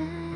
said 0.00 0.29